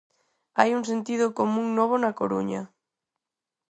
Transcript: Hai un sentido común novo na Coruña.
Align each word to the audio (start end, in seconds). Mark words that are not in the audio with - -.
Hai 0.59 0.69
un 0.79 0.83
sentido 0.91 1.25
común 1.39 1.67
novo 1.77 1.95
na 2.03 2.11
Coruña. 2.19 2.61